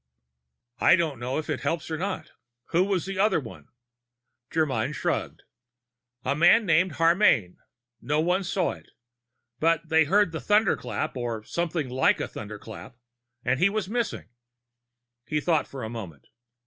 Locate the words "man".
6.35-6.65